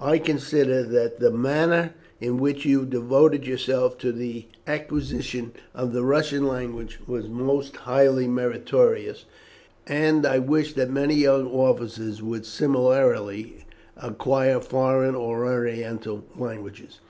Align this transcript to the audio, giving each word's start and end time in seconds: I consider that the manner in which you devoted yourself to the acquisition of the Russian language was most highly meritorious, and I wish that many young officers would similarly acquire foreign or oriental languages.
I 0.00 0.16
consider 0.16 0.82
that 0.84 1.20
the 1.20 1.30
manner 1.30 1.92
in 2.18 2.38
which 2.38 2.64
you 2.64 2.86
devoted 2.86 3.46
yourself 3.46 3.98
to 3.98 4.10
the 4.10 4.46
acquisition 4.66 5.52
of 5.74 5.92
the 5.92 6.02
Russian 6.02 6.46
language 6.48 6.98
was 7.06 7.28
most 7.28 7.76
highly 7.76 8.26
meritorious, 8.26 9.26
and 9.86 10.24
I 10.24 10.38
wish 10.38 10.72
that 10.76 10.90
many 10.90 11.14
young 11.16 11.46
officers 11.48 12.22
would 12.22 12.46
similarly 12.46 13.66
acquire 13.98 14.60
foreign 14.60 15.14
or 15.14 15.44
oriental 15.44 16.24
languages. 16.38 17.00